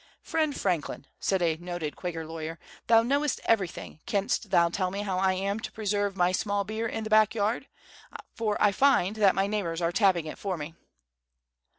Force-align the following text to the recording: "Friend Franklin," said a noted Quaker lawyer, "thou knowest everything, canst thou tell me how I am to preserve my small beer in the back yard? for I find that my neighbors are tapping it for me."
"Friend 0.23 0.59
Franklin," 0.59 1.05
said 1.19 1.43
a 1.43 1.57
noted 1.57 1.95
Quaker 1.95 2.25
lawyer, 2.25 2.57
"thou 2.87 3.03
knowest 3.03 3.39
everything, 3.45 3.99
canst 4.07 4.49
thou 4.49 4.67
tell 4.69 4.89
me 4.89 5.01
how 5.03 5.19
I 5.19 5.33
am 5.33 5.59
to 5.59 5.71
preserve 5.71 6.15
my 6.17 6.31
small 6.31 6.63
beer 6.63 6.87
in 6.87 7.03
the 7.03 7.09
back 7.11 7.35
yard? 7.35 7.67
for 8.33 8.57
I 8.59 8.71
find 8.71 9.17
that 9.17 9.35
my 9.35 9.45
neighbors 9.45 9.79
are 9.79 9.91
tapping 9.91 10.25
it 10.25 10.39
for 10.39 10.57
me." 10.57 10.73